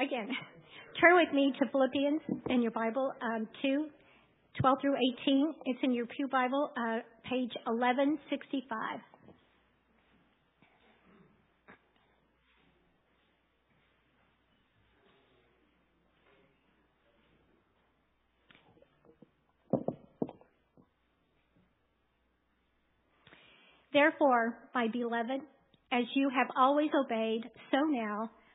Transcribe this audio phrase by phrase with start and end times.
[0.00, 0.28] again,
[1.00, 3.86] turn with me to Philippians in your Bible, um, 2,
[4.60, 5.54] 12 through 18.
[5.66, 9.00] It's in your Pew Bible, uh, page 1165.
[23.92, 25.40] Therefore, my beloved,
[25.92, 28.28] as you have always obeyed, so now,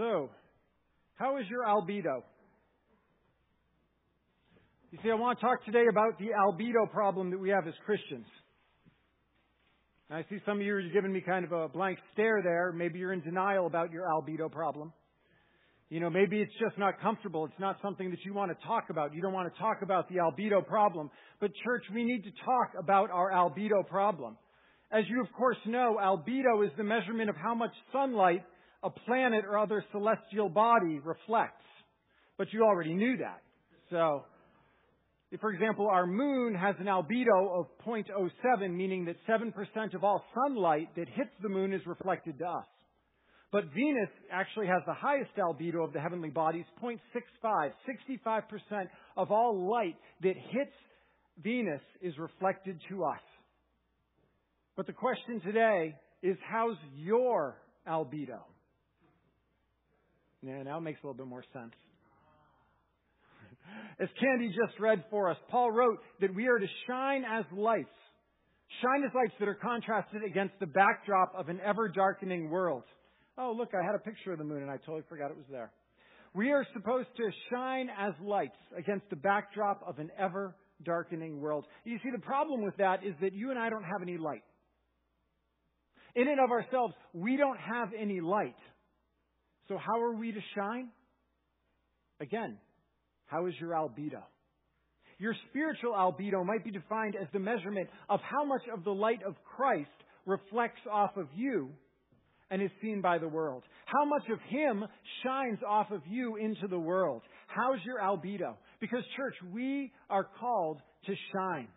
[0.00, 0.30] So,
[1.16, 2.22] how is your albedo?
[4.92, 7.74] You see, I want to talk today about the albedo problem that we have as
[7.84, 8.24] Christians.
[10.10, 12.72] I see some of you are giving me kind of a blank stare there.
[12.72, 14.90] Maybe you're in denial about your albedo problem.
[15.90, 17.44] You know, maybe it's just not comfortable.
[17.44, 19.14] It's not something that you want to talk about.
[19.14, 21.10] You don't want to talk about the albedo problem.
[21.42, 24.38] But church, we need to talk about our albedo problem.
[24.90, 28.44] As you of course know, albedo is the measurement of how much sunlight
[28.82, 31.64] a planet or other celestial body reflects.
[32.38, 33.42] But you already knew that.
[33.90, 34.24] So,
[35.40, 40.88] for example, our moon has an albedo of 0.07, meaning that 7% of all sunlight
[40.96, 42.66] that hits the moon is reflected to us.
[43.52, 47.72] But Venus actually has the highest albedo of the heavenly bodies, 0.65.
[48.24, 50.72] 65% of all light that hits
[51.42, 53.20] Venus is reflected to us.
[54.76, 57.56] But the question today is how's your
[57.88, 58.40] albedo?
[60.42, 61.74] Yeah, now it makes a little bit more sense.
[64.00, 67.88] As Candy just read for us, Paul wrote that we are to shine as lights.
[68.82, 72.84] Shine as lights that are contrasted against the backdrop of an ever darkening world.
[73.36, 75.46] Oh, look, I had a picture of the moon and I totally forgot it was
[75.50, 75.72] there.
[76.34, 81.66] We are supposed to shine as lights against the backdrop of an ever darkening world.
[81.84, 84.44] You see, the problem with that is that you and I don't have any light.
[86.14, 88.56] In and of ourselves, we don't have any light.
[89.70, 90.88] So, how are we to shine?
[92.20, 92.58] Again,
[93.26, 94.20] how is your albedo?
[95.20, 99.20] Your spiritual albedo might be defined as the measurement of how much of the light
[99.24, 99.88] of Christ
[100.26, 101.70] reflects off of you
[102.50, 103.62] and is seen by the world.
[103.86, 104.84] How much of Him
[105.22, 107.22] shines off of you into the world.
[107.46, 108.56] How's your albedo?
[108.80, 111.68] Because, church, we are called to shine.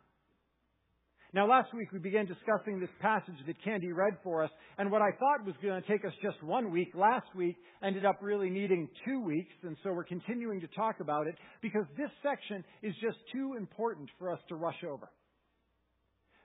[1.34, 5.02] Now, last week we began discussing this passage that Candy read for us, and what
[5.02, 8.52] I thought was going to take us just one week last week ended up really
[8.52, 11.34] needing two weeks, and so we're continuing to talk about it
[11.64, 15.10] because this section is just too important for us to rush over.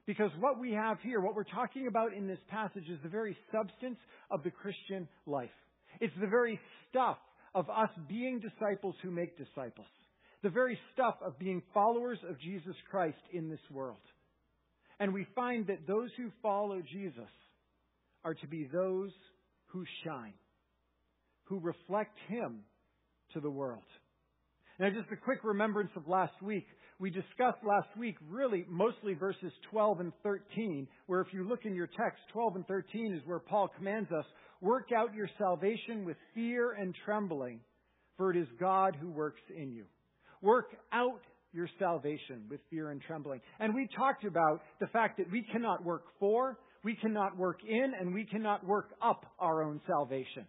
[0.07, 3.37] Because what we have here, what we're talking about in this passage, is the very
[3.53, 3.99] substance
[4.31, 5.51] of the Christian life.
[6.01, 7.19] It's the very stuff
[7.55, 9.87] of us being disciples who make disciples.
[10.43, 13.99] The very stuff of being followers of Jesus Christ in this world.
[15.01, 17.31] And we find that those who follow Jesus
[18.25, 19.13] are to be those
[19.67, 20.35] who shine,
[21.45, 22.61] who reflect Him
[23.33, 23.85] to the world.
[24.79, 26.67] Now, just a quick remembrance of last week.
[27.01, 31.75] We discussed last week really mostly verses 12 and 13, where if you look in
[31.75, 34.25] your text, 12 and 13 is where Paul commands us,
[34.61, 37.61] work out your salvation with fear and trembling,
[38.17, 39.85] for it is God who works in you.
[40.43, 41.21] Work out
[41.53, 43.41] your salvation with fear and trembling.
[43.59, 47.93] And we talked about the fact that we cannot work for, we cannot work in,
[47.99, 50.47] and we cannot work up our own salvation.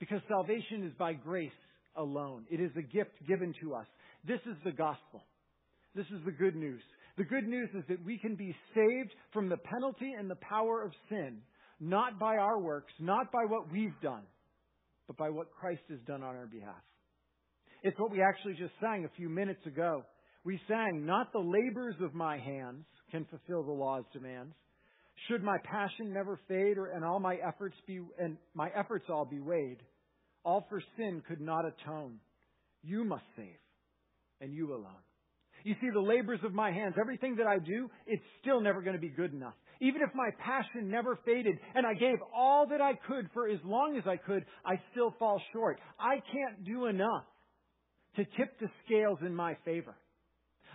[0.00, 1.50] Because salvation is by grace
[1.96, 2.44] alone.
[2.50, 3.86] It is a gift given to us.
[4.26, 5.22] This is the gospel.
[5.94, 6.82] This is the good news.
[7.16, 10.82] The good news is that we can be saved from the penalty and the power
[10.82, 11.38] of sin,
[11.78, 14.24] not by our works, not by what we've done,
[15.06, 16.82] but by what Christ has done on our behalf.
[17.84, 20.04] It's what we actually just sang a few minutes ago
[20.44, 24.54] we sang, Not the labors of my hands can fulfill the law's demands,
[25.28, 29.24] Should my passion never fade or, and all my efforts be, and my efforts all
[29.24, 29.78] be weighed,
[30.44, 32.18] all for sin could not atone.
[32.82, 33.58] You must save,
[34.40, 35.02] and you alone.
[35.64, 38.96] You see, the labors of my hands, everything that I do, it's still never going
[38.96, 39.54] to be good enough.
[39.80, 43.58] Even if my passion never faded and I gave all that I could for as
[43.64, 45.80] long as I could, I still fall short.
[45.98, 47.24] I can't do enough
[48.16, 49.96] to tip the scales in my favor.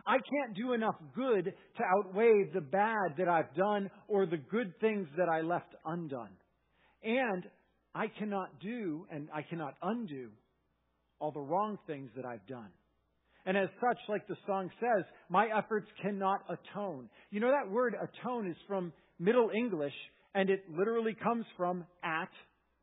[0.05, 4.73] I can't do enough good to outweigh the bad that I've done or the good
[4.79, 6.31] things that I left undone.
[7.03, 7.43] And
[7.95, 10.29] I cannot do and I cannot undo
[11.19, 12.69] all the wrong things that I've done.
[13.45, 17.09] And as such, like the song says, my efforts cannot atone.
[17.31, 19.93] You know that word atone is from Middle English
[20.35, 22.29] and it literally comes from at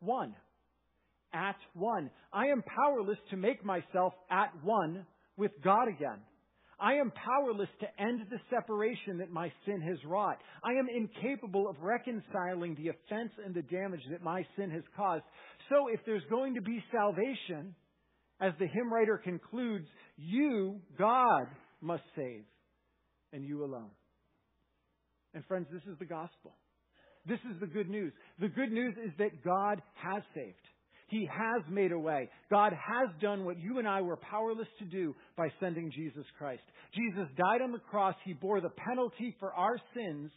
[0.00, 0.34] one.
[1.32, 2.10] At one.
[2.32, 6.18] I am powerless to make myself at one with God again.
[6.78, 10.38] I am powerless to end the separation that my sin has wrought.
[10.62, 15.24] I am incapable of reconciling the offense and the damage that my sin has caused.
[15.70, 17.74] So if there's going to be salvation,
[18.40, 19.86] as the hymn writer concludes,
[20.16, 21.46] you, God,
[21.80, 22.44] must save,
[23.32, 23.90] and you alone.
[25.32, 26.52] And friends, this is the gospel.
[27.26, 28.12] This is the good news.
[28.38, 30.54] The good news is that God has saved.
[31.08, 32.28] He has made a way.
[32.50, 36.62] God has done what you and I were powerless to do by sending Jesus Christ.
[36.94, 38.14] Jesus died on the cross.
[38.24, 40.30] He bore the penalty for our sins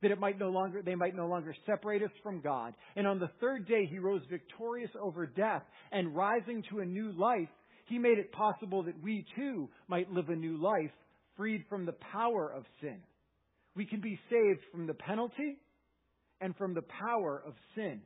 [0.00, 2.74] that it might no longer, they might no longer separate us from God.
[2.96, 5.62] And on the third day, he rose victorious over death
[5.92, 7.48] and rising to a new life,
[7.86, 10.90] he made it possible that we too might live a new life
[11.36, 12.98] freed from the power of sin.
[13.76, 15.58] We can be saved from the penalty
[16.40, 18.00] and from the power of sin.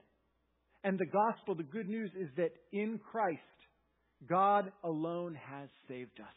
[0.84, 3.40] And the gospel, the good news is that in Christ,
[4.28, 6.34] God alone has saved us.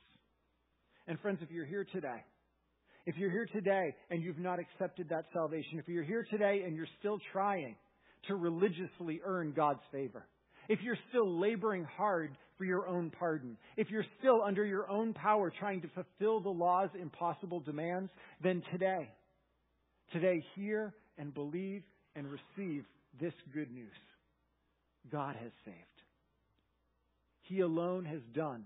[1.07, 2.23] And friends, if you're here today,
[3.05, 6.75] if you're here today and you've not accepted that salvation, if you're here today and
[6.75, 7.75] you're still trying
[8.27, 10.25] to religiously earn God's favor,
[10.69, 15.13] if you're still laboring hard for your own pardon, if you're still under your own
[15.13, 18.11] power trying to fulfill the law's impossible demands,
[18.43, 19.09] then today,
[20.13, 21.81] today hear and believe
[22.15, 22.85] and receive
[23.19, 23.89] this good news.
[25.09, 25.77] God has saved.
[27.41, 28.65] He alone has done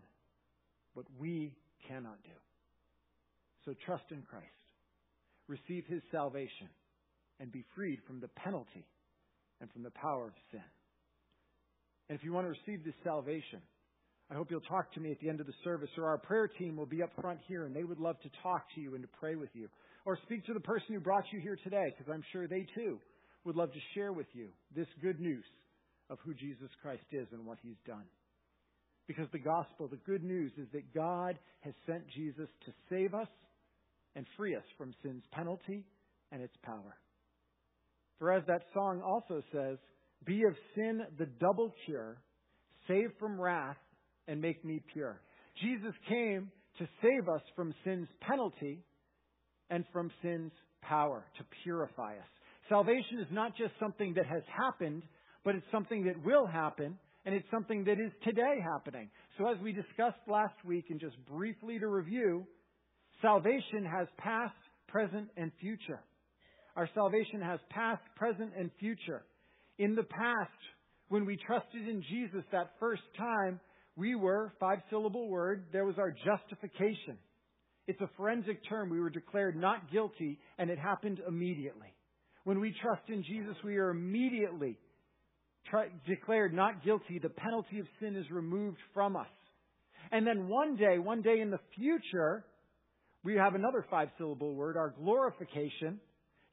[0.93, 1.53] what we
[1.87, 2.31] cannot do.
[3.65, 4.45] So trust in Christ.
[5.47, 6.69] Receive his salvation
[7.39, 8.85] and be freed from the penalty
[9.61, 10.61] and from the power of sin.
[12.09, 13.61] And if you want to receive this salvation,
[14.29, 16.47] I hope you'll talk to me at the end of the service, or our prayer
[16.47, 19.03] team will be up front here, and they would love to talk to you and
[19.03, 19.67] to pray with you.
[20.05, 22.99] Or speak to the person who brought you here today, because I'm sure they too
[23.43, 25.43] would love to share with you this good news
[26.09, 28.05] of who Jesus Christ is and what he's done.
[29.07, 33.27] Because the gospel, the good news is that God has sent Jesus to save us
[34.15, 35.85] and free us from sin's penalty
[36.31, 36.97] and its power.
[38.19, 39.77] For as that song also says,
[40.25, 42.17] be of sin the double cure,
[42.87, 43.77] save from wrath
[44.27, 45.21] and make me pure.
[45.61, 46.49] Jesus came
[46.79, 48.79] to save us from sin's penalty
[49.69, 52.27] and from sin's power, to purify us.
[52.69, 55.03] Salvation is not just something that has happened,
[55.45, 59.09] but it's something that will happen, and it's something that is today happening.
[59.37, 62.45] So as we discussed last week, and just briefly to review,
[63.21, 64.55] salvation has past,
[64.87, 66.01] present, and future.
[66.75, 69.23] Our salvation has past, present, and future.
[69.77, 70.49] In the past,
[71.09, 73.59] when we trusted in Jesus that first time,
[73.95, 77.17] we were, five syllable word, there was our justification.
[77.87, 78.89] It's a forensic term.
[78.89, 81.93] We were declared not guilty, and it happened immediately.
[82.43, 84.77] When we trust in Jesus, we are immediately
[86.07, 89.27] declared not guilty, the penalty of sin is removed from us.
[90.11, 92.45] And then one day, one day in the future,
[93.23, 95.99] we have another five syllable word, our glorification.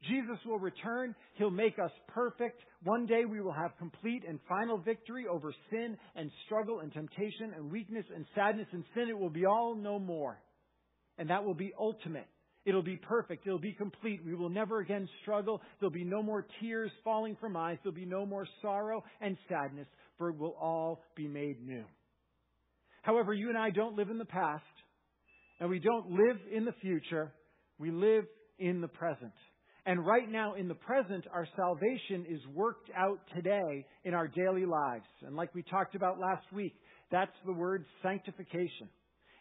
[0.09, 1.15] Jesus will return.
[1.35, 2.61] He'll make us perfect.
[2.83, 7.53] One day we will have complete and final victory over sin and struggle and temptation
[7.55, 9.07] and weakness and sadness and sin.
[9.09, 10.41] It will be all no more.
[11.17, 12.27] And that will be ultimate.
[12.65, 13.45] It'll be perfect.
[13.45, 14.21] It'll be complete.
[14.25, 15.61] We will never again struggle.
[15.79, 17.77] There'll be no more tears falling from eyes.
[17.83, 21.83] There'll be no more sorrow and sadness, for it will all be made new.
[23.01, 24.63] However, you and I don't live in the past,
[25.59, 27.33] and we don't live in the future.
[27.79, 28.23] We live
[28.59, 29.33] in the present.
[29.85, 34.65] And right now, in the present, our salvation is worked out today in our daily
[34.65, 35.03] lives.
[35.25, 36.73] And like we talked about last week,
[37.11, 38.87] that's the word sanctification.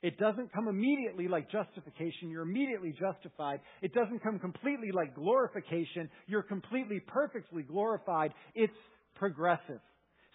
[0.03, 2.29] It doesn't come immediately like justification.
[2.29, 3.61] You're immediately justified.
[3.83, 6.11] It doesn't come completely like glorification.
[6.27, 8.35] You're completely, perfectly glorified.
[8.55, 8.73] It's
[9.15, 9.81] progressive.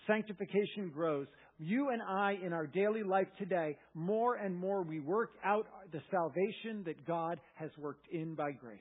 [0.08, 1.28] Sanctification grows.
[1.60, 6.02] You and I, in our daily life today, more and more we work out the
[6.12, 8.80] salvation that God has worked in by grace.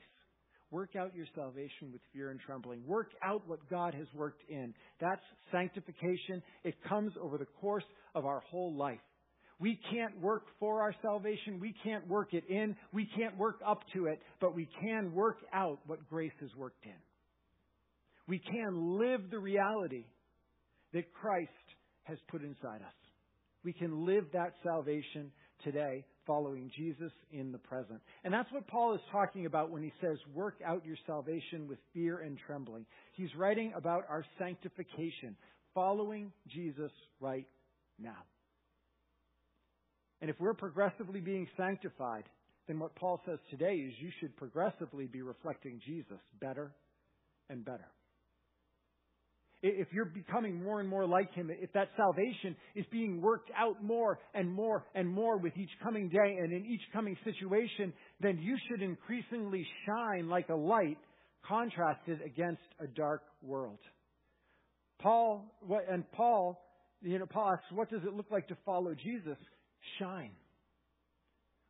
[0.71, 2.85] Work out your salvation with fear and trembling.
[2.85, 4.73] Work out what God has worked in.
[5.01, 6.43] That's sanctification.
[6.63, 8.99] It comes over the course of our whole life.
[9.59, 11.59] We can't work for our salvation.
[11.59, 12.75] We can't work it in.
[12.93, 16.85] We can't work up to it, but we can work out what grace has worked
[16.85, 16.91] in.
[18.27, 20.05] We can live the reality
[20.93, 21.49] that Christ
[22.03, 22.93] has put inside us.
[23.63, 25.31] We can live that salvation
[25.63, 27.99] today following Jesus in the present.
[28.23, 31.79] And that's what Paul is talking about when he says, work out your salvation with
[31.93, 32.85] fear and trembling.
[33.13, 35.35] He's writing about our sanctification,
[35.73, 37.47] following Jesus right
[37.97, 38.23] now.
[40.21, 42.23] And if we're progressively being sanctified,
[42.67, 46.71] then what Paul says today is you should progressively be reflecting Jesus better
[47.49, 47.87] and better
[49.63, 53.83] if you're becoming more and more like Him, if that salvation is being worked out
[53.83, 58.37] more and more and more with each coming day and in each coming situation, then
[58.41, 60.97] you should increasingly shine like a light
[61.47, 63.79] contrasted against a dark world.
[64.99, 65.45] Paul,
[65.89, 66.61] and Paul,
[67.01, 69.37] you know, Paul asks, what does it look like to follow Jesus?
[69.99, 70.31] Shine.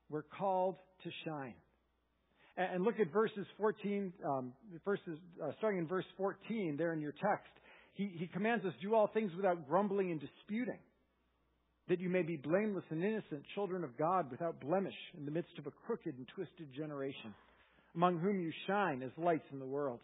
[0.10, 1.54] We're called to shine.
[2.56, 7.12] And look at verses 14, um, verses, uh, starting in verse 14 there in your
[7.12, 7.52] text
[7.98, 10.78] he, he commands us, do all things without grumbling and disputing,
[11.90, 15.58] that you may be blameless and innocent, children of God, without blemish, in the midst
[15.58, 17.34] of a crooked and twisted generation,
[17.96, 20.00] among whom you shine as lights in the world.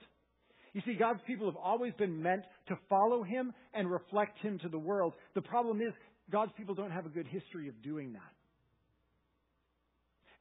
[0.73, 4.69] You see, God's people have always been meant to follow Him and reflect Him to
[4.69, 5.13] the world.
[5.35, 5.93] The problem is,
[6.31, 8.21] God's people don't have a good history of doing that.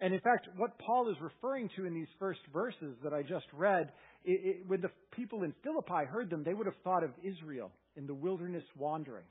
[0.01, 3.47] And in fact, what Paul is referring to in these first verses that I just
[3.53, 3.93] read,
[4.25, 7.71] it, it, when the people in Philippi heard them, they would have thought of Israel
[7.97, 9.29] in the wilderness wanderings.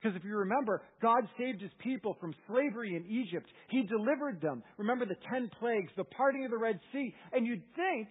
[0.00, 3.48] Because if you remember, God saved his people from slavery in Egypt.
[3.70, 4.62] He delivered them.
[4.76, 7.14] Remember the ten plagues, the parting of the Red Sea.
[7.32, 8.08] And you'd think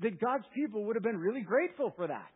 [0.00, 2.30] that God's people would have been really grateful for that.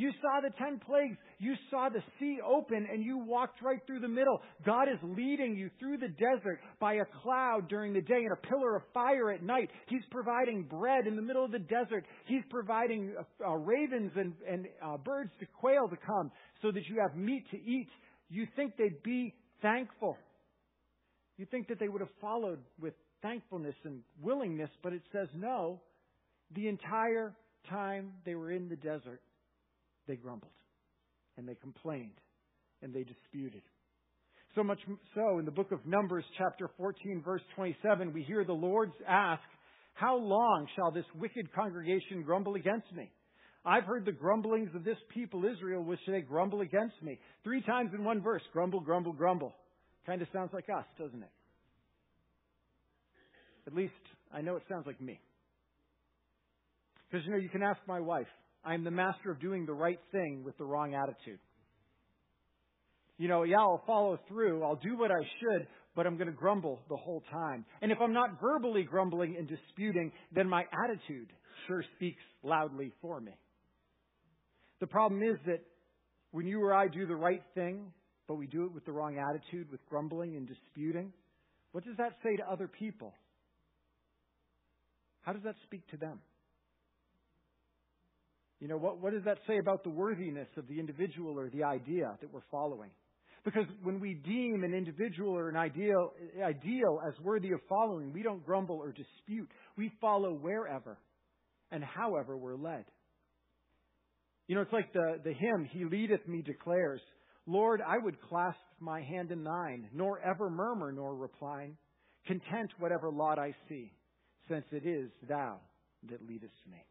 [0.00, 1.18] You saw the ten plagues.
[1.38, 4.40] You saw the sea open and you walked right through the middle.
[4.64, 8.46] God is leading you through the desert by a cloud during the day and a
[8.48, 9.68] pillar of fire at night.
[9.88, 12.06] He's providing bread in the middle of the desert.
[12.24, 16.30] He's providing uh, uh, ravens and, and uh, birds to quail to come
[16.62, 17.88] so that you have meat to eat.
[18.30, 20.16] You think they'd be thankful.
[21.36, 25.82] You think that they would have followed with thankfulness and willingness, but it says no.
[26.54, 27.34] The entire
[27.68, 29.20] time they were in the desert,
[30.06, 30.52] they grumbled
[31.36, 32.18] and they complained
[32.82, 33.62] and they disputed.
[34.54, 34.80] So much
[35.14, 39.42] so, in the book of Numbers, chapter 14, verse 27, we hear the Lord's ask,
[39.94, 43.10] How long shall this wicked congregation grumble against me?
[43.64, 47.20] I've heard the grumblings of this people, Israel, which they grumble against me.
[47.44, 49.54] Three times in one verse grumble, grumble, grumble.
[50.06, 51.30] Kind of sounds like us, doesn't it?
[53.66, 53.92] At least
[54.32, 55.20] I know it sounds like me.
[57.08, 58.26] Because, you know, you can ask my wife.
[58.64, 61.38] I am the master of doing the right thing with the wrong attitude.
[63.18, 64.64] You know, yeah, I'll follow through.
[64.64, 67.64] I'll do what I should, but I'm going to grumble the whole time.
[67.82, 71.28] And if I'm not verbally grumbling and disputing, then my attitude
[71.66, 73.32] sure speaks loudly for me.
[74.80, 75.60] The problem is that
[76.30, 77.92] when you or I do the right thing,
[78.26, 81.12] but we do it with the wrong attitude, with grumbling and disputing,
[81.72, 83.12] what does that say to other people?
[85.22, 86.20] How does that speak to them?
[88.60, 91.64] You know, what, what does that say about the worthiness of the individual or the
[91.64, 92.90] idea that we're following?
[93.42, 96.12] Because when we deem an individual or an ideal,
[96.44, 99.48] ideal as worthy of following, we don't grumble or dispute.
[99.78, 100.98] We follow wherever
[101.72, 102.84] and however we're led.
[104.46, 107.00] You know, it's like the, the hymn, He leadeth me declares,
[107.46, 111.76] Lord, I would clasp my hand in thine, nor ever murmur nor repine,
[112.26, 113.92] content whatever lot I see,
[114.48, 115.60] since it is thou
[116.10, 116.84] that leadest me.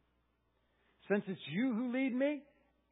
[1.10, 2.42] Since it's you who lead me,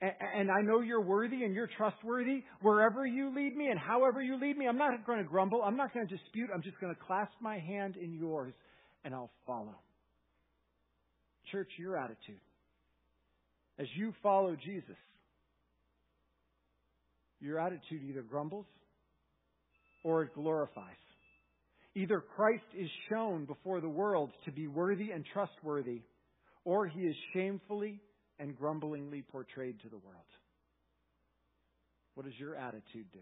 [0.01, 4.39] and I know you're worthy and you're trustworthy, wherever you lead me and however you
[4.39, 5.63] lead me, I'm not going to grumble.
[5.63, 6.49] I'm not going to dispute.
[6.53, 8.53] I'm just going to clasp my hand in yours
[9.03, 9.75] and I'll follow.
[11.51, 12.39] Church, your attitude.
[13.79, 14.97] As you follow Jesus,
[17.39, 18.65] your attitude either grumbles
[20.03, 20.95] or it glorifies.
[21.95, 26.01] Either Christ is shown before the world to be worthy and trustworthy,
[26.65, 27.99] or he is shamefully
[28.39, 30.25] and grumblingly portrayed to the world.
[32.15, 33.19] What does your attitude do?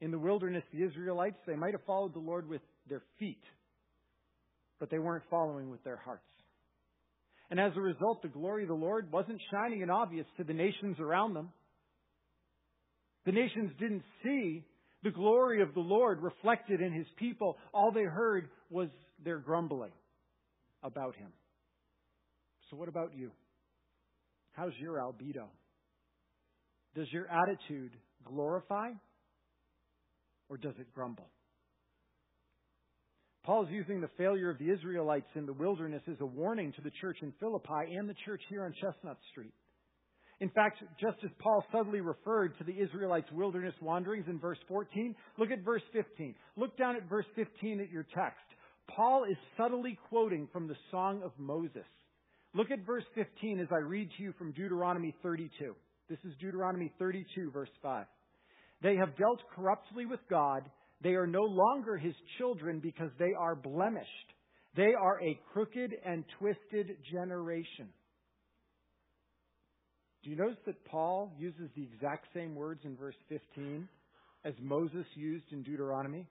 [0.00, 3.42] In the wilderness, the Israelites, they might have followed the Lord with their feet,
[4.80, 6.24] but they weren't following with their hearts.
[7.50, 10.54] And as a result, the glory of the Lord wasn't shining and obvious to the
[10.54, 11.50] nations around them.
[13.26, 14.64] The nations didn't see
[15.02, 17.58] the glory of the Lord reflected in his people.
[17.72, 18.88] All they heard was
[19.22, 19.92] their grumbling
[20.82, 21.28] about him.
[22.72, 23.30] So, what about you?
[24.52, 25.44] How's your albedo?
[26.96, 27.92] Does your attitude
[28.24, 28.92] glorify
[30.48, 31.28] or does it grumble?
[33.44, 36.92] Paul's using the failure of the Israelites in the wilderness as a warning to the
[36.98, 39.52] church in Philippi and the church here on Chestnut Street.
[40.40, 45.14] In fact, just as Paul subtly referred to the Israelites' wilderness wanderings in verse 14,
[45.36, 46.34] look at verse 15.
[46.56, 48.46] Look down at verse 15 at your text.
[48.96, 51.84] Paul is subtly quoting from the Song of Moses.
[52.54, 55.74] Look at verse 15 as I read to you from Deuteronomy 32.
[56.08, 58.06] This is Deuteronomy 32, verse 5.
[58.82, 60.64] They have dealt corruptly with God
[61.02, 64.08] they are no longer his children because they are blemished.
[64.76, 67.88] They are a crooked and twisted generation.
[70.22, 73.88] Do you notice that Paul uses the exact same words in verse 15
[74.44, 76.26] as Moses used in Deuteronomy?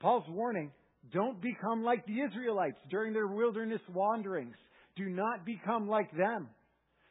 [0.00, 0.70] Paul's warning
[1.12, 4.56] don't become like the Israelites during their wilderness wanderings.
[4.96, 6.48] Do not become like them.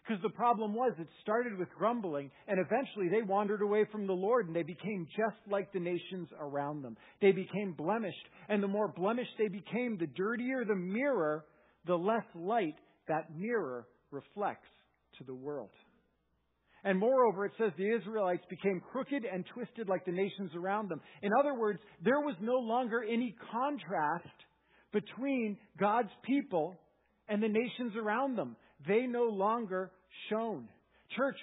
[0.03, 4.13] Because the problem was, it started with grumbling, and eventually they wandered away from the
[4.13, 6.97] Lord, and they became just like the nations around them.
[7.21, 11.45] They became blemished, and the more blemished they became, the dirtier the mirror,
[11.85, 12.75] the less light
[13.07, 14.67] that mirror reflects
[15.19, 15.69] to the world.
[16.83, 20.99] And moreover, it says the Israelites became crooked and twisted like the nations around them.
[21.21, 24.25] In other words, there was no longer any contrast
[24.91, 26.79] between God's people
[27.31, 28.57] and the nations around them
[28.87, 29.89] they no longer
[30.29, 30.67] shone.
[31.15, 31.37] Church,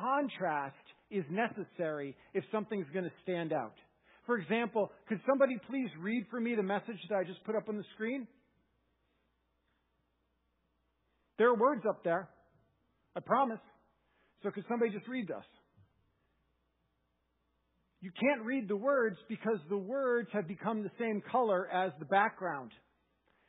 [0.00, 0.74] contrast
[1.10, 3.74] is necessary if something's going to stand out.
[4.26, 7.68] For example, could somebody please read for me the message that I just put up
[7.68, 8.26] on the screen?
[11.36, 12.28] There are words up there.
[13.14, 13.60] I promise.
[14.42, 15.44] So could somebody just read us?
[18.00, 22.06] You can't read the words because the words have become the same color as the
[22.06, 22.70] background.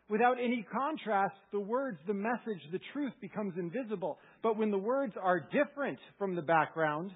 [0.08, 4.20] Without any contrast, the words, the message, the truth becomes invisible.
[4.44, 7.12] But when the words are different from the background,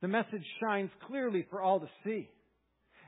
[0.00, 2.28] the message shines clearly for all to see.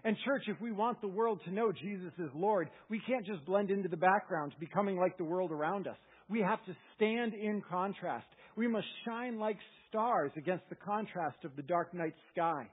[0.04, 3.44] And church, if we want the world to know Jesus is Lord, we can't just
[3.46, 5.96] blend into the background, becoming like the world around us.
[6.28, 8.26] We have to stand in contrast.
[8.54, 9.56] We must shine like
[9.88, 12.68] stars against the contrast of the dark night sky.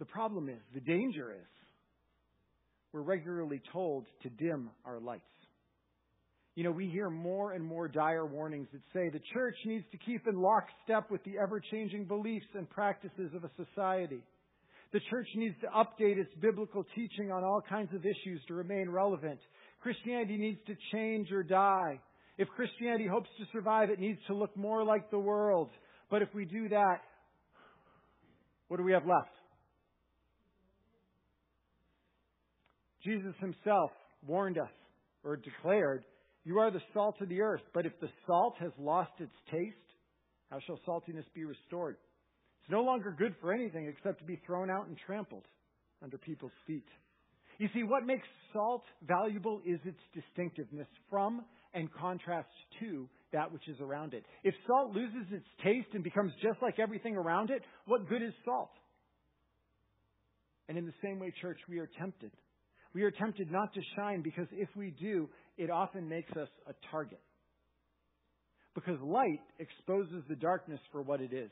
[0.00, 1.46] The problem is, the danger is,
[2.92, 5.22] we're regularly told to dim our lights.
[6.54, 9.96] You know, we hear more and more dire warnings that say the church needs to
[9.96, 14.22] keep in lockstep with the ever changing beliefs and practices of a society.
[14.92, 18.90] The church needs to update its biblical teaching on all kinds of issues to remain
[18.90, 19.40] relevant.
[19.80, 21.98] Christianity needs to change or die.
[22.36, 25.70] If Christianity hopes to survive, it needs to look more like the world.
[26.10, 26.98] But if we do that,
[28.68, 29.30] what do we have left?
[33.04, 33.90] Jesus himself
[34.26, 34.70] warned us
[35.24, 36.04] or declared,
[36.44, 39.76] You are the salt of the earth, but if the salt has lost its taste,
[40.50, 41.96] how shall saltiness be restored?
[42.60, 45.44] It's no longer good for anything except to be thrown out and trampled
[46.02, 46.86] under people's feet.
[47.58, 52.48] You see, what makes salt valuable is its distinctiveness from and contrast
[52.80, 54.24] to that which is around it.
[54.44, 58.32] If salt loses its taste and becomes just like everything around it, what good is
[58.44, 58.70] salt?
[60.68, 62.30] And in the same way, church, we are tempted
[62.94, 66.74] we are tempted not to shine because if we do, it often makes us a
[66.90, 67.20] target.
[68.74, 71.50] Because light exposes the darkness for what it is.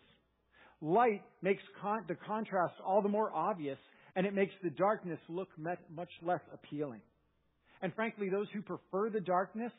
[0.80, 3.78] Light makes con- the contrast all the more obvious,
[4.16, 7.02] and it makes the darkness look much less appealing.
[7.82, 9.72] And frankly, those who prefer the darkness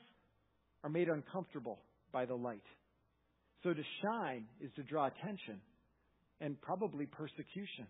[0.83, 1.79] are made uncomfortable
[2.11, 2.63] by the light.
[3.63, 5.61] So to shine is to draw attention
[6.39, 7.85] and probably persecution.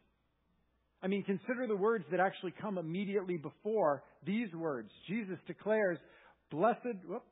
[1.03, 4.89] I mean, consider the words that actually come immediately before these words.
[5.07, 5.97] Jesus declares,
[6.51, 6.97] Blessed.
[7.07, 7.23] Whoop.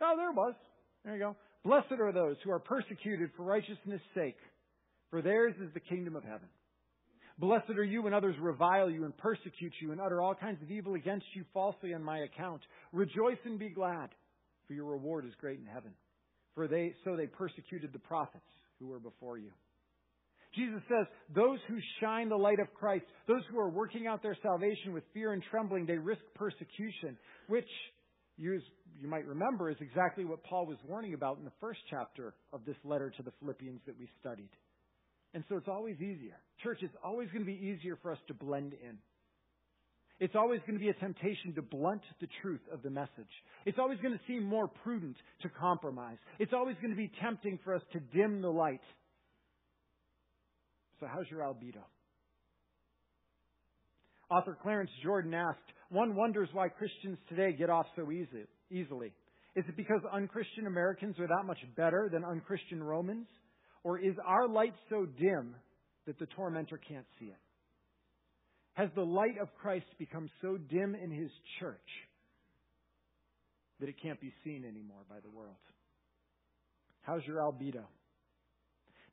[0.00, 0.54] Oh, there it was.
[1.04, 1.36] There you go.
[1.64, 4.38] Blessed are those who are persecuted for righteousness' sake,
[5.10, 6.48] for theirs is the kingdom of heaven.
[7.38, 10.70] Blessed are you when others revile you and persecute you and utter all kinds of
[10.70, 12.62] evil against you falsely on my account.
[12.92, 14.10] Rejoice and be glad,
[14.66, 15.92] for your reward is great in heaven.
[16.54, 18.44] For they so they persecuted the prophets
[18.80, 19.50] who were before you.
[20.54, 24.36] Jesus says, those who shine the light of Christ, those who are working out their
[24.42, 27.68] salvation with fear and trembling, they risk persecution, which
[28.36, 28.60] you,
[29.00, 32.64] you might remember is exactly what Paul was warning about in the first chapter of
[32.64, 34.50] this letter to the Philippians that we studied.
[35.34, 36.36] And so it's always easier.
[36.62, 38.96] Church, it's always going to be easier for us to blend in.
[40.20, 43.30] It's always going to be a temptation to blunt the truth of the message.
[43.66, 46.16] It's always going to seem more prudent to compromise.
[46.40, 48.80] It's always going to be tempting for us to dim the light
[51.00, 51.82] so, how's your albedo?
[54.30, 55.58] Author Clarence Jordan asked,
[55.90, 59.12] One wonders why Christians today get off so easy, easily.
[59.56, 63.26] Is it because unchristian Americans are that much better than unchristian Romans?
[63.84, 65.54] Or is our light so dim
[66.06, 67.40] that the tormentor can't see it?
[68.74, 71.78] Has the light of Christ become so dim in his church
[73.80, 75.56] that it can't be seen anymore by the world?
[77.02, 77.84] How's your albedo?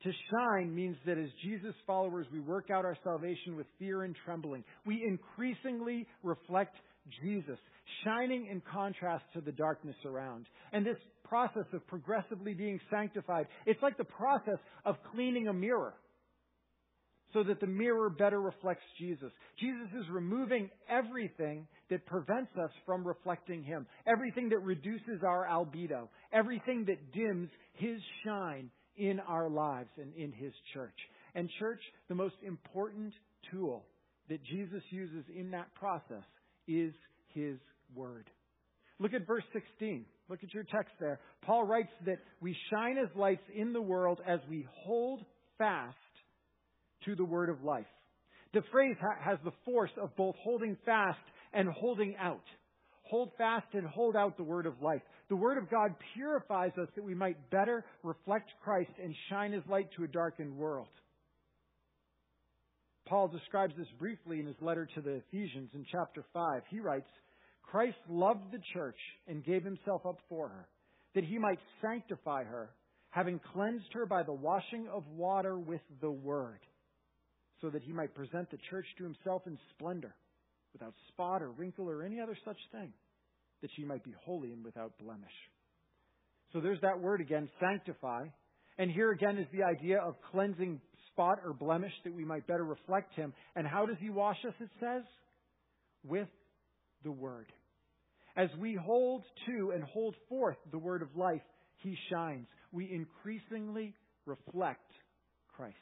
[0.04, 4.16] To shine means that as Jesus followers, we work out our salvation with fear and
[4.26, 4.64] trembling.
[4.86, 6.76] We increasingly reflect
[7.24, 7.58] Jesus,
[8.04, 10.48] shining in contrast to the darkness around.
[10.74, 15.94] And this process of progressively being sanctified, it's like the process of cleaning a mirror
[17.34, 19.32] so that the mirror better reflects Jesus.
[19.60, 26.08] Jesus is removing everything that prevents us from reflecting Him, everything that reduces our albedo,
[26.32, 30.98] everything that dims His shine in our lives and in His church.
[31.34, 33.14] And, church, the most important
[33.52, 33.86] tool
[34.30, 36.24] that Jesus uses in that process
[36.68, 36.94] is
[37.34, 37.58] His
[37.94, 38.30] Word.
[39.00, 40.06] Look at verse 16.
[40.30, 41.20] Look at your text there.
[41.44, 45.24] Paul writes that we shine as lights in the world as we hold
[45.58, 45.96] fast
[47.06, 47.86] to the word of life.
[48.54, 51.20] The phrase ha- has the force of both holding fast
[51.54, 52.44] and holding out.
[53.04, 55.02] Hold fast and hold out the word of life.
[55.30, 59.64] The word of God purifies us that we might better reflect Christ and shine his
[59.68, 60.88] light to a darkened world.
[63.08, 66.62] Paul describes this briefly in his letter to the Ephesians in chapter 5.
[66.70, 67.08] He writes,
[67.64, 70.68] Christ loved the church and gave himself up for her,
[71.14, 72.70] that he might sanctify her,
[73.10, 76.60] having cleansed her by the washing of water with the word
[77.62, 80.16] so that he might present the church to himself in splendor,
[80.74, 82.92] without spot or wrinkle or any other such thing,
[83.66, 85.26] that she might be holy and without blemish.
[86.54, 88.28] So there's that word again, sanctify.
[88.78, 90.80] And here again is the idea of cleansing
[91.12, 93.34] spot or blemish that we might better reflect him.
[93.56, 95.02] And how does he wash us, it says?
[96.04, 96.28] With
[97.04, 97.48] the word.
[98.38, 101.42] As we hold to and hold forth the word of life,
[101.78, 102.46] he shines.
[102.72, 103.96] We increasingly
[104.28, 104.92] reflect
[105.58, 105.76] Christ.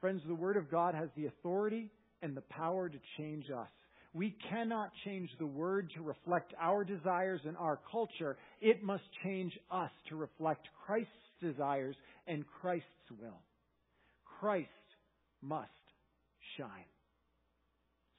[0.00, 1.90] Friends, the Word of God has the authority
[2.22, 3.68] and the power to change us.
[4.14, 8.36] We cannot change the Word to reflect our desires and our culture.
[8.60, 11.10] It must change us to reflect Christ's
[11.42, 11.96] desires
[12.28, 12.86] and Christ's
[13.20, 13.40] will.
[14.38, 14.68] Christ
[15.42, 15.68] must
[16.56, 16.68] shine.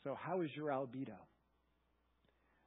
[0.03, 1.15] So, how is your albedo?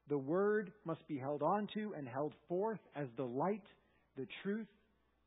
[0.09, 3.63] The Word must be held onto and held forth as the light,
[4.17, 4.67] the truth,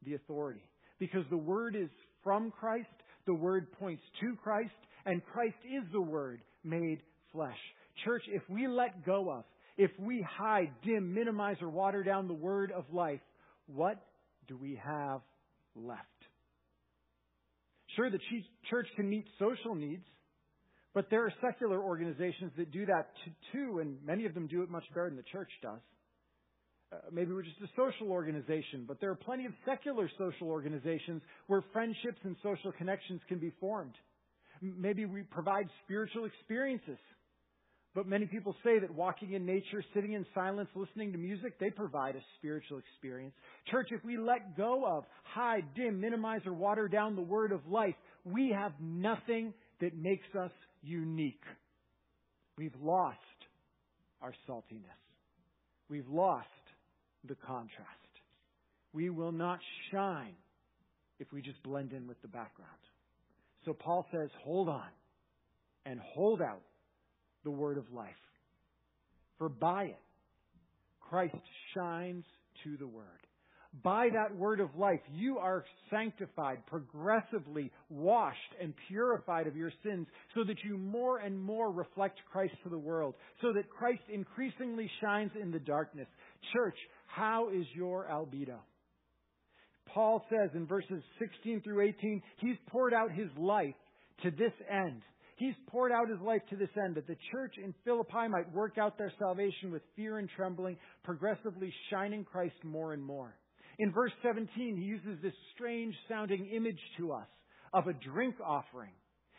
[0.04, 0.64] the authority.
[0.98, 1.90] Because the Word is
[2.24, 2.88] from Christ,
[3.28, 4.72] the Word points to Christ,
[5.06, 7.60] and Christ is the Word made flesh.
[8.06, 9.44] Church, if we let go of,
[9.78, 13.22] if we hide, dim, minimize, or water down the Word of life,
[13.68, 14.02] what
[14.48, 15.22] do we have
[15.76, 16.06] left?
[17.96, 18.20] Sure, the
[18.70, 20.06] church can meet social needs,
[20.94, 23.10] but there are secular organizations that do that
[23.52, 25.80] too, and many of them do it much better than the church does.
[26.94, 31.22] Uh, maybe we're just a social organization, but there are plenty of secular social organizations
[31.48, 33.94] where friendships and social connections can be formed.
[34.62, 36.98] Maybe we provide spiritual experiences.
[37.94, 41.70] But many people say that walking in nature, sitting in silence, listening to music, they
[41.70, 43.34] provide a spiritual experience.
[43.70, 47.60] Church, if we let go of, hide, dim, minimize, or water down the word of
[47.68, 50.52] life, we have nothing that makes us
[50.82, 51.44] unique.
[52.58, 53.18] We've lost
[54.22, 54.86] our saltiness.
[55.90, 56.48] We've lost
[57.28, 57.90] the contrast.
[58.94, 59.60] We will not
[59.92, 60.36] shine
[61.20, 62.70] if we just blend in with the background.
[63.66, 64.88] So Paul says, hold on
[65.86, 66.62] and hold out
[67.44, 68.10] the word of life.
[69.38, 70.00] For by it,
[71.00, 71.36] Christ
[71.74, 72.26] shines
[72.64, 73.06] to the word.
[73.84, 80.08] By that word of life, you are sanctified, progressively washed and purified of your sins
[80.36, 84.92] so that you more and more reflect Christ to the world, so that Christ increasingly
[85.00, 86.08] shines in the darkness.
[86.52, 86.76] Church,
[87.08, 88.58] how is your albedo?
[89.94, 93.76] Paul says in verses 16 through 18, he's poured out his life
[94.24, 95.02] to this end.
[95.42, 98.78] He's poured out his life to this end that the church in Philippi might work
[98.78, 103.34] out their salvation with fear and trembling, progressively shining Christ more and more.
[103.80, 107.26] In verse 17, he uses this strange sounding image to us
[107.74, 108.92] of a drink offering.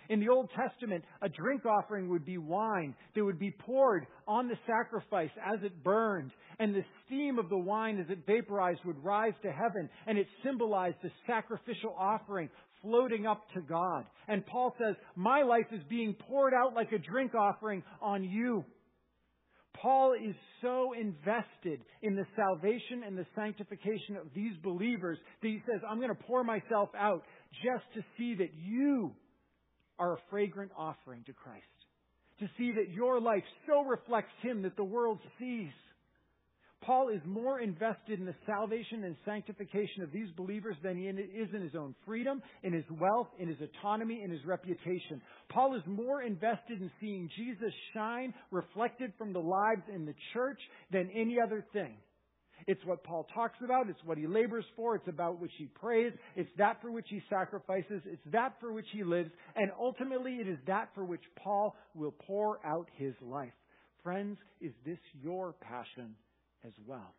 [0.08, 4.48] In the Old Testament, a drink offering would be wine that would be poured on
[4.48, 9.02] the sacrifice as it burned, and the steam of the wine as it vaporized would
[9.04, 12.50] rise to heaven, and it symbolized the sacrificial offering
[12.82, 14.04] floating up to God.
[14.28, 18.64] And Paul says, My life is being poured out like a drink offering on you.
[19.80, 25.62] Paul is so invested in the salvation and the sanctification of these believers that he
[25.66, 27.22] says, I'm going to pour myself out
[27.64, 29.12] just to see that you
[29.98, 31.64] are a fragrant offering to Christ.
[32.40, 35.70] to see that your life so reflects Him that the world sees.
[36.82, 41.48] Paul is more invested in the salvation and sanctification of these believers than he is
[41.54, 45.22] in his own freedom, in his wealth, in his autonomy, in his reputation.
[45.48, 50.58] Paul is more invested in seeing Jesus shine reflected from the lives in the church
[50.90, 51.94] than any other thing.
[52.66, 53.88] It's what Paul talks about.
[53.88, 54.94] It's what he labors for.
[54.94, 56.12] It's about which he prays.
[56.36, 58.02] It's that for which he sacrifices.
[58.06, 59.30] It's that for which he lives.
[59.56, 63.52] And ultimately, it is that for which Paul will pour out his life.
[64.02, 66.14] Friends, is this your passion
[66.66, 67.14] as well?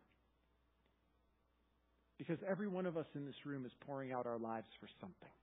[2.18, 5.34] Because every one of us in this room is pouring out our lives for something.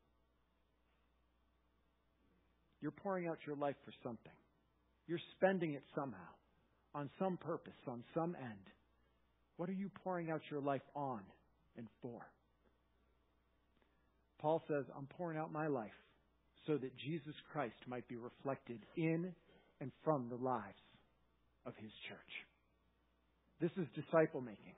[2.81, 4.31] You're pouring out your life for something.
[5.07, 6.17] You're spending it somehow,
[6.95, 8.69] on some purpose, on some end.
[9.57, 11.21] What are you pouring out your life on
[11.77, 12.21] and for?
[14.39, 15.91] Paul says, I'm pouring out my life
[16.65, 19.33] so that Jesus Christ might be reflected in
[19.79, 20.81] and from the lives
[21.65, 22.50] of his church.
[23.61, 24.73] This is disciple making.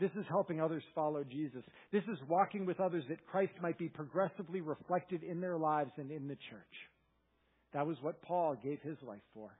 [0.00, 1.62] This is helping others follow Jesus.
[1.92, 6.10] This is walking with others that Christ might be progressively reflected in their lives and
[6.10, 6.74] in the church.
[7.74, 9.50] That was what Paul gave his life for.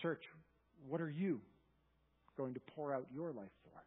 [0.00, 0.22] Church,
[0.88, 1.40] what are you
[2.40, 3.82] going to pour out your life for.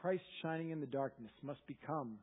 [0.00, 2.18] Christ shining in the darkness must become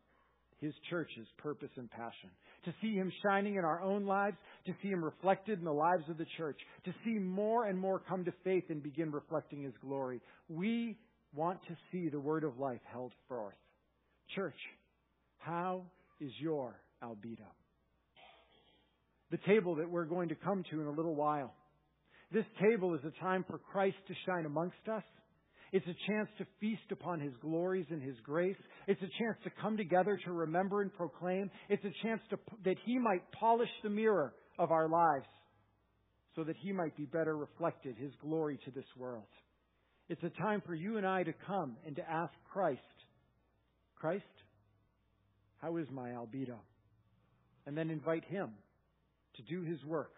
[0.59, 2.29] his church's purpose and passion.
[2.65, 6.03] To see him shining in our own lives, to see him reflected in the lives
[6.09, 9.73] of the church, to see more and more come to faith and begin reflecting his
[9.81, 10.21] glory.
[10.49, 10.97] We
[11.33, 13.55] want to see the word of life held forth.
[14.33, 14.55] Church,
[15.37, 15.83] how
[16.19, 17.45] is your albedo?
[19.31, 21.53] The table that we're going to come to in a little while
[22.31, 25.03] this table is a time for Christ to shine amongst us.
[25.75, 28.55] It's a chance to feast upon His glories and His grace.
[28.87, 31.51] It's a chance to come together to remember and proclaim.
[31.67, 35.25] It's a chance to, that He might polish the mirror of our lives
[36.33, 39.27] so that He might be better reflected, His glory to this world.
[40.07, 42.79] It's a time for you and I to come and to ask Christ,
[43.97, 44.23] Christ,
[45.61, 46.55] how is my albedo?
[47.67, 48.51] And then invite Him
[49.35, 50.13] to do His work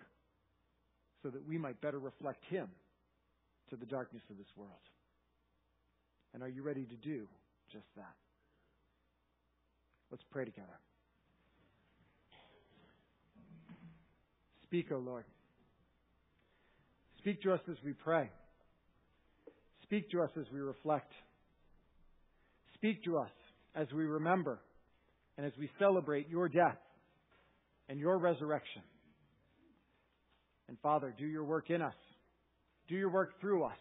[1.23, 2.67] so that we might better reflect Him
[3.71, 4.73] to the darkness of this world.
[6.33, 7.27] And are you ready to do
[7.71, 8.13] just that?
[10.11, 10.79] Let's pray together.
[14.63, 15.25] Speak, O oh Lord.
[17.19, 18.29] Speak to us as we pray.
[19.83, 21.11] Speak to us as we reflect.
[22.73, 23.31] Speak to us
[23.75, 24.59] as we remember
[25.37, 26.77] and as we celebrate your death
[27.89, 28.81] and your resurrection.
[30.67, 31.95] And Father, do your work in us.
[32.87, 33.77] Do your work through us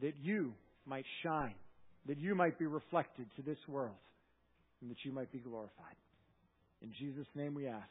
[0.00, 0.54] that you
[0.86, 1.54] might shine,
[2.06, 3.96] that you might be reflected to this world,
[4.80, 5.96] and that you might be glorified.
[6.82, 7.88] In Jesus' name we ask.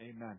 [0.00, 0.38] Amen.